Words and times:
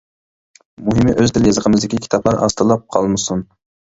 مۇھىمى 0.85 1.13
ئۆز 1.23 1.33
تىل-يېزىقىمىزدىكى 1.35 2.01
كىتابلار 2.05 2.39
ئاستىلاپ 2.47 2.87
قالمىسۇن. 2.97 3.45